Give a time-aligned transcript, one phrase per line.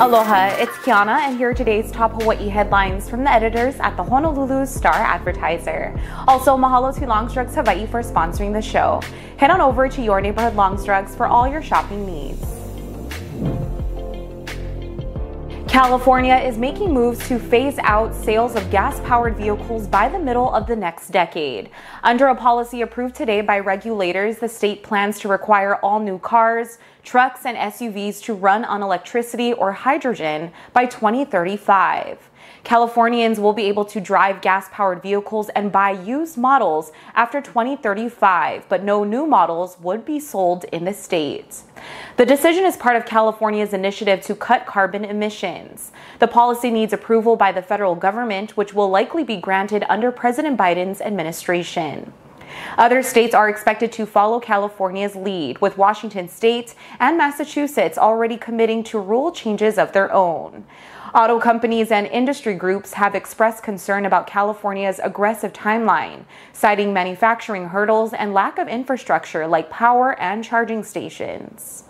[0.00, 4.04] Aloha, it's Kiana, and here are today's top Hawaii headlines from the editors at the
[4.04, 5.92] Honolulu Star Advertiser.
[6.28, 9.00] Also, mahalo to Longs Drugs Hawaii for sponsoring the show.
[9.38, 12.57] Head on over to your neighborhood Longs Drugs for all your shopping needs.
[15.68, 20.52] California is making moves to phase out sales of gas powered vehicles by the middle
[20.54, 21.68] of the next decade.
[22.02, 26.78] Under a policy approved today by regulators, the state plans to require all new cars,
[27.02, 32.30] trucks, and SUVs to run on electricity or hydrogen by 2035.
[32.64, 38.68] Californians will be able to drive gas powered vehicles and buy used models after 2035,
[38.68, 41.62] but no new models would be sold in the state.
[42.16, 45.92] The decision is part of California's initiative to cut carbon emissions.
[46.18, 50.58] The policy needs approval by the federal government, which will likely be granted under President
[50.58, 52.12] Biden's administration.
[52.76, 58.82] Other states are expected to follow California's lead, with Washington state and Massachusetts already committing
[58.84, 60.64] to rule changes of their own.
[61.14, 68.12] Auto companies and industry groups have expressed concern about California's aggressive timeline, citing manufacturing hurdles
[68.12, 71.87] and lack of infrastructure like power and charging stations.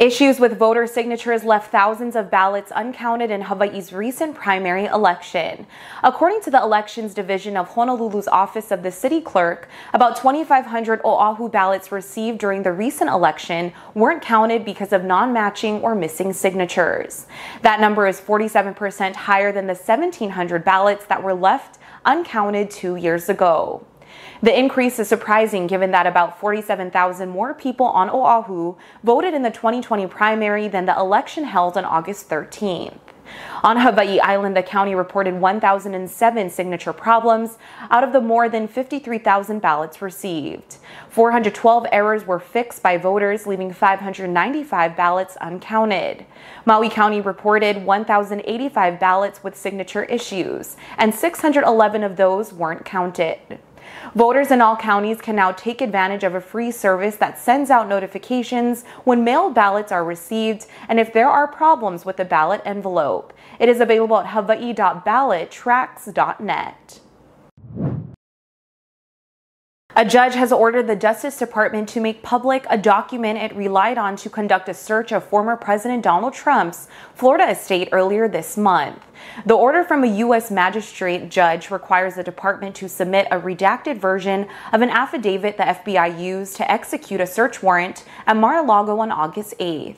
[0.00, 5.66] Issues with voter signatures left thousands of ballots uncounted in Hawaii's recent primary election.
[6.02, 11.50] According to the Elections Division of Honolulu's Office of the City Clerk, about 2,500 Oahu
[11.50, 17.26] ballots received during the recent election weren't counted because of non matching or missing signatures.
[17.60, 23.28] That number is 47% higher than the 1,700 ballots that were left uncounted two years
[23.28, 23.84] ago.
[24.42, 29.50] The increase is surprising given that about 47,000 more people on Oahu voted in the
[29.50, 32.98] 2020 primary than the election held on August 13th.
[33.62, 37.58] On Hawaii Island, the county reported 1,007 signature problems
[37.90, 40.78] out of the more than 53,000 ballots received.
[41.10, 46.24] 412 errors were fixed by voters, leaving 595 ballots uncounted.
[46.64, 53.38] Maui County reported 1,085 ballots with signature issues, and 611 of those weren't counted.
[54.14, 57.88] Voters in all counties can now take advantage of a free service that sends out
[57.88, 63.32] notifications when mail ballots are received and if there are problems with the ballot envelope.
[63.58, 67.00] It is available at hawaii.ballottrax.net.
[69.96, 74.14] A judge has ordered the Justice Department to make public a document it relied on
[74.16, 79.02] to conduct a search of former President Donald Trump's Florida estate earlier this month.
[79.44, 80.48] The order from a U.S.
[80.48, 86.20] magistrate judge requires the department to submit a redacted version of an affidavit the FBI
[86.20, 89.96] used to execute a search warrant at Mar-a-Lago on August 8th.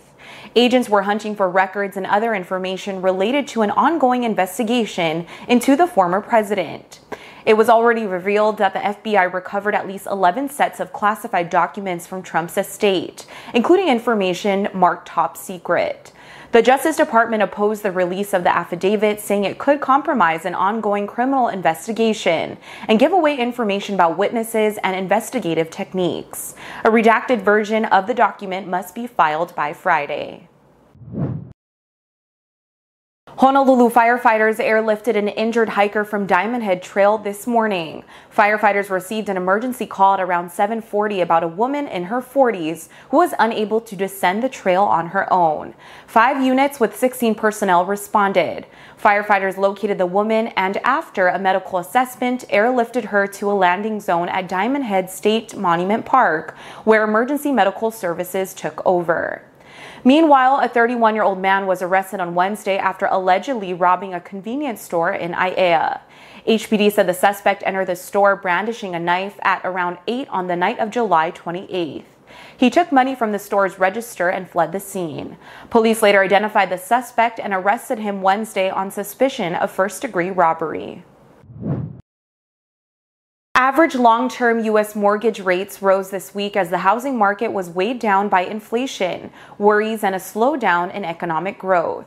[0.56, 5.86] Agents were hunting for records and other information related to an ongoing investigation into the
[5.86, 7.00] former president.
[7.44, 12.06] It was already revealed that the FBI recovered at least 11 sets of classified documents
[12.06, 16.12] from Trump's estate, including information marked top secret.
[16.52, 21.06] The Justice Department opposed the release of the affidavit, saying it could compromise an ongoing
[21.06, 26.54] criminal investigation and give away information about witnesses and investigative techniques.
[26.84, 30.48] A redacted version of the document must be filed by Friday.
[33.42, 38.04] Honolulu firefighters airlifted an injured hiker from Diamond Head Trail this morning.
[38.32, 43.16] Firefighters received an emergency call at around 7:40 about a woman in her 40s who
[43.16, 45.74] was unable to descend the trail on her own.
[46.06, 48.64] 5 units with 16 personnel responded.
[48.96, 54.28] Firefighters located the woman and after a medical assessment, airlifted her to a landing zone
[54.28, 56.54] at Diamond Head State Monument Park,
[56.84, 59.42] where emergency medical services took over.
[60.04, 64.80] Meanwhile, a 31 year old man was arrested on Wednesday after allegedly robbing a convenience
[64.80, 66.00] store in Aiea.
[66.46, 70.56] HPD said the suspect entered the store brandishing a knife at around 8 on the
[70.56, 72.04] night of July 28th.
[72.56, 75.36] He took money from the store's register and fled the scene.
[75.70, 81.04] Police later identified the suspect and arrested him Wednesday on suspicion of first degree robbery.
[83.54, 84.96] Average long term U.S.
[84.96, 90.02] mortgage rates rose this week as the housing market was weighed down by inflation, worries,
[90.02, 92.06] and a slowdown in economic growth.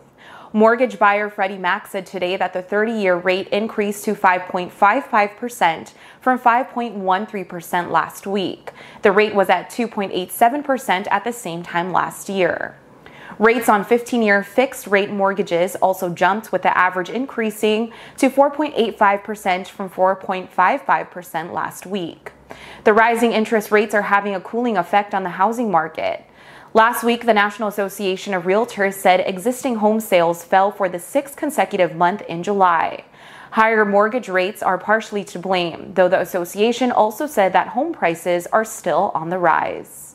[0.54, 6.40] Mortgage buyer Freddie Mac said today that the 30 year rate increased to 5.55% from
[6.40, 8.72] 5.13% last week.
[9.04, 12.76] The rate was at 2.87% at the same time last year.
[13.38, 19.68] Rates on 15 year fixed rate mortgages also jumped, with the average increasing to 4.85%
[19.68, 22.32] from 4.55% last week.
[22.86, 26.26] The rising interest rates are having a cooling effect on the housing market.
[26.74, 31.36] Last week, the National Association of Realtors said existing home sales fell for the sixth
[31.36, 33.04] consecutive month in July.
[33.52, 38.48] Higher mortgage rates are partially to blame, though the association also said that home prices
[38.48, 40.15] are still on the rise.